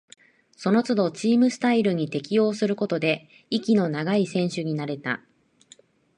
[0.57, 5.21] そのつどチームスタイルに適応することで、息の長い選手になれた